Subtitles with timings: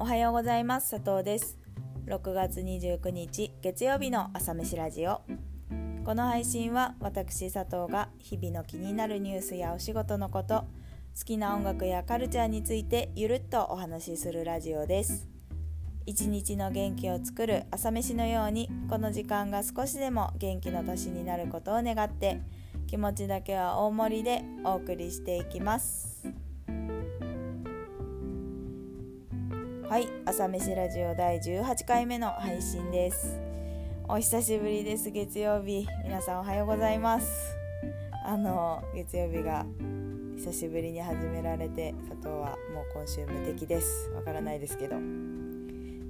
[0.00, 0.92] おはようございます。
[0.92, 1.58] 佐藤です。
[2.06, 5.22] 6月29日月曜日の朝飯ラジオ。
[6.04, 10.60] この配信は私佐藤が日々の気になるニュースやお仕事のこと
[11.18, 15.26] 好きな音楽やカルチャーについてゆるっとお話しするラジオです。
[16.06, 22.40] 一日の元気を作る朝飯のようにこの時間が少しでも元気の足しになることを願って
[22.86, 26.17] 気持ちだけは大盛りでお送りしていきます。
[29.88, 33.38] はい朝飯ラジオ第18回目の配信です。
[34.06, 35.88] お久しぶりです月曜日。
[36.04, 37.56] 皆さんおはようございます。
[38.22, 39.64] あの月曜日が
[40.36, 44.10] 久しぶりに始められて佐藤はもう今週無敵です。
[44.10, 44.96] わからないですけど。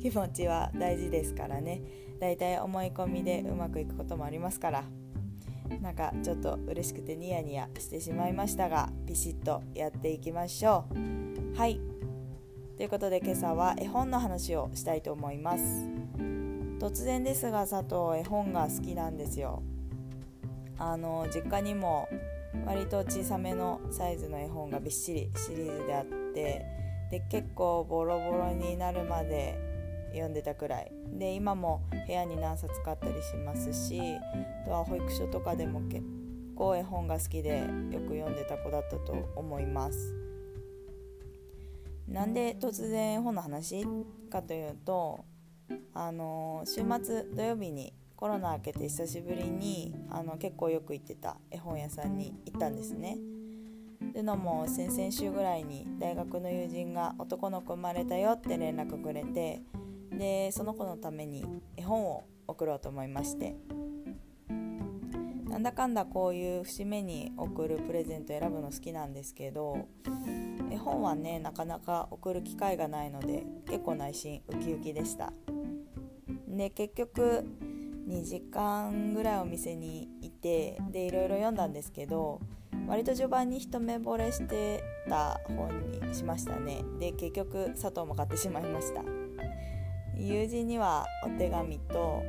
[0.00, 1.82] 気持ちは大事ですからね。
[2.18, 4.84] だいたい思い込みでうまくいくこともありますから。
[5.82, 10.86] なんかちょっと嬉しくてニヤニヤしてしまいましたがピシッとやっていきましょ
[11.54, 11.58] う。
[11.58, 11.78] はい。
[12.76, 15.64] ということで今朝は絵本の話をしたいと思います。
[16.78, 19.62] 突然ですが佐藤絵本が好きなんですよ。
[20.78, 22.06] あの実家にも
[22.66, 26.04] 割と小さめのサイズの絵本がびっしりシリーズであっ
[26.34, 26.66] て
[27.10, 29.58] で結構ボロボロになるまで
[30.10, 30.92] 読んでたくらい。
[31.14, 33.98] で今も部屋に何冊買ったりしますし
[34.62, 36.04] あとは保育所とかでも結
[36.54, 37.60] 構絵本が好きで
[37.90, 40.14] よく読んでた子だったと思います。
[42.08, 43.84] なんで突然絵本の話
[44.30, 45.24] かというと
[45.92, 53.18] あの週末土曜日にコロナ明けて久しぶりにあの結構よく行ってた絵本屋さんに行ったんですね。
[54.12, 59.62] というのも先々週ぐらいに大学の友人が男の子生まれたよって連絡くれて
[60.10, 61.44] でその子のために
[61.76, 63.56] 絵本を送ろうと思いまして
[65.56, 69.88] なんだかんだこういう節目に送るプレゼント選ぶの好きなんですけど
[70.70, 75.32] 絵本はねなかなか送る機会がないので結構内心ウキウキでした。
[76.46, 77.46] で結局
[78.06, 82.42] 2時間ぐらいお店にいてでいろいろ読んだんですけど
[82.86, 86.84] 割と序盤に一目惚れしてた本にしましたね。
[87.00, 89.02] で結局佐藤も買ってしまいました。
[90.18, 92.22] 友人にはお手紙と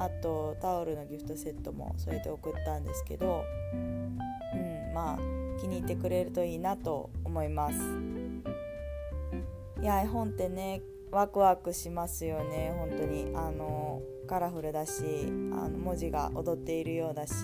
[0.00, 3.44] あとタオルのギフトセットも添えて送ったんですけど
[3.74, 4.18] うん
[4.94, 5.18] まあ
[5.60, 7.76] 気に入ってくれるといいなと思います。
[9.82, 12.74] いや絵本ってねワクワクしますよね。
[12.78, 13.30] 本当に。
[13.34, 15.02] あのカラフルだし
[15.52, 17.34] あの文字が踊っているようだし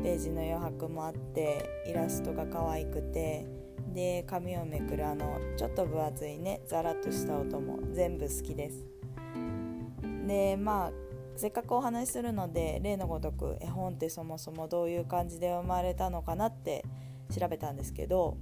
[0.00, 3.46] ページの余白もあってイラストが可愛くて
[3.92, 8.86] で紙をめくるあのちょっと分厚いねザラッとした音も全部好きです。
[10.28, 11.07] でまあ
[11.38, 16.84] せっかくお話しするので例のごとく絵本ってそもそもどういう感じで生まれたのかなって
[17.30, 18.36] 調べたんですけど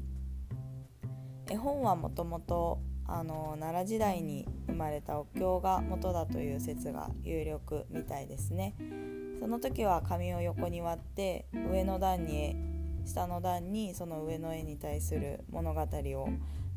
[1.50, 8.74] 絵本はもともと奈良時代に生まれたお経が元だという説が有力みたいですね。
[9.38, 12.56] その時は紙を横に割って上の段に
[13.06, 16.28] 下の段にその上の絵に対する物語を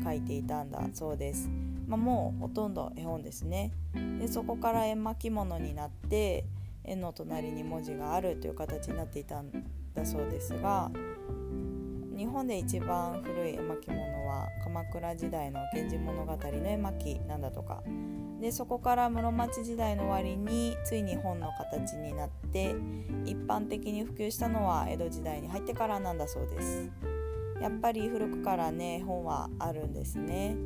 [0.03, 0.81] 書いていたんだ。
[0.93, 1.49] そうです、
[1.87, 3.71] まあ、もうほとんど絵本ですね。
[4.19, 6.45] でそこから絵巻物になって
[6.83, 9.51] 絵の隣に文字があるという形になっていたん
[9.93, 10.91] だそうですが
[12.19, 17.81] 日本で一番古い絵巻物は鎌倉時代の「源氏物語」の絵巻なんだとか。
[18.41, 22.73] でそこから室町時代の終わりについに本の形になって
[23.25, 26.91] 一般的に普及したのは江戸時代に入ってからなんだそうです。
[27.61, 30.57] やっぱり古くからね本はあるんですね。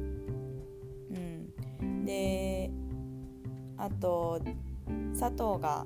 [1.12, 2.06] うん。
[2.06, 2.72] で
[3.78, 4.41] あと
[5.20, 5.85] 佐藤が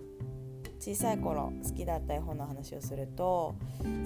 [0.79, 3.55] 小さい頃好きだった絵本の話をすると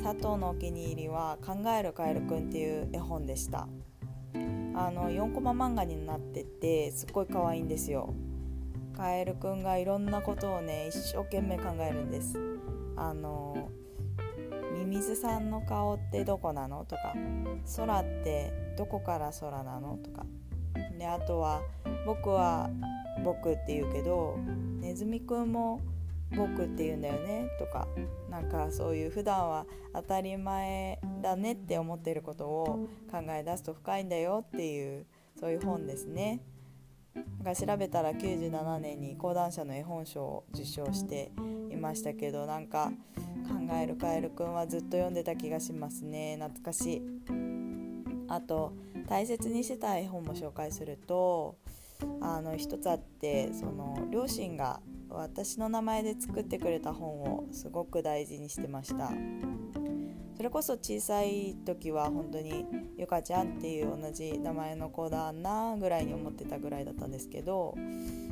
[0.03, 3.67] 佐藤のお気に入りは「考えるカエルくん」っていう絵本でした。
[4.73, 8.13] あの4コマ漫画になっててすっごい可愛いんですよ。
[8.95, 12.39] カエルくんがいろんなことをね一生懸命考えるんです。
[12.95, 13.69] あの
[14.73, 16.85] ミミズさんの顔ってどこなの？
[16.85, 17.13] とか
[17.75, 19.97] 空ってどこから空なの？
[19.97, 20.25] とか。
[20.97, 21.61] であとは
[22.05, 22.69] 僕は
[23.23, 24.37] 僕って言うけど
[24.79, 25.81] ネズミくんも
[26.35, 27.87] 僕って言うんだよねとか
[28.29, 35.05] なんかそういう普段は当たり前だねって思ってることを考え出すと深いんだよっていう
[35.39, 36.41] そういう本ですね。
[37.43, 41.31] が調べたら97年に講談社の絵本賞を受賞して
[41.69, 42.91] いましたけどなんか
[43.47, 47.01] 考えるカエルくんはずっと読んでた気がしますね懐かしい
[48.29, 48.73] あと
[49.09, 51.57] 大切にしてた絵本も紹介すると
[52.21, 54.79] あの一つあってその両親が
[55.13, 59.11] 私の名前で作ってくれた本をすごく大事にしてました
[60.35, 62.65] それこそ小さい時は本当に
[62.97, 67.75] ゆかちゃんっていう同じ名前の子だなぐらいに思ってたぐらいだったんですけど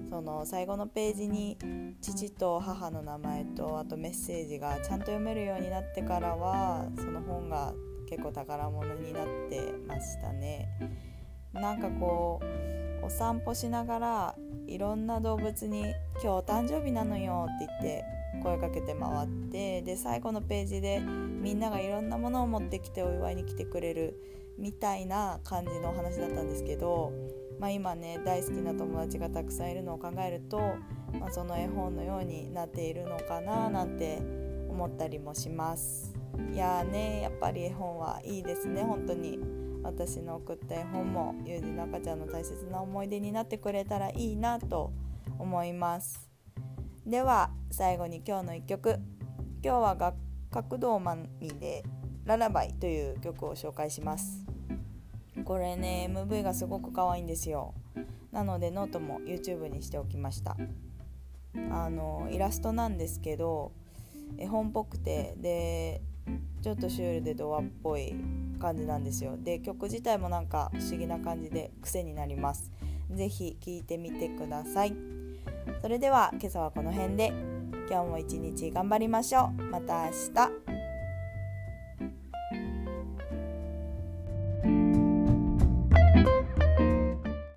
[0.09, 1.57] その最後のページに
[2.01, 7.73] 父と母の名前とあとメッセージがちゃんと読めるようになってからはその本が
[8.09, 10.67] 結構宝物になってましたね。
[11.53, 14.35] なんかこうお散歩しながら
[14.67, 15.81] いろんな動物に
[16.21, 18.05] 「今日お誕生日なのよ」って言って
[18.43, 24.19] 声かけて回ってで最後のページでみんながいろんなものを持ってきてお祝いに来てくれる
[24.57, 27.11] みたいな感じのお話だったんですけど、
[27.59, 30.59] まあ、今ね大好きな友達がたくさんいるのを考えると、
[31.19, 34.21] まあ、その絵本のようになっているのかななんて
[34.69, 36.13] 思ったりもします。
[36.53, 39.39] いやーねやっぱり絵本はいいですね本当に
[39.83, 44.91] 私の送った絵本も友人の赤ちゃんの大切な思い出になってくれたらいいなと
[45.37, 46.29] 思います。
[47.05, 48.99] では最後に今日の1曲。
[49.63, 50.13] 今日は
[50.51, 51.27] 角動漫
[51.59, 51.83] で
[52.25, 54.45] 「ララバイ」という曲を紹介します。
[55.43, 57.73] これね MV がすごく可愛いんですよ。
[58.31, 60.55] なのでノートも YouTube にしておきました。
[61.71, 63.71] あのイラストなんですけど
[64.37, 66.01] 絵本っぽくてで
[66.61, 68.13] ちょっとシュールでドアっぽい
[68.59, 69.37] 感じなんですよ。
[69.37, 72.71] で曲自体もなんか不思議な感じで癖になります。
[73.11, 74.95] 是非聴いてみてください。
[75.81, 77.59] それでは今朝はこの辺で。
[77.89, 79.63] 今日も一日頑張りましょう。
[79.63, 80.68] また明日。